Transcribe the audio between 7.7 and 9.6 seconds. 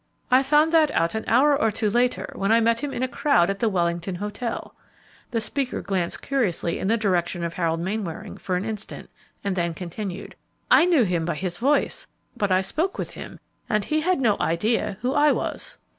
Mainwaring for an instant, and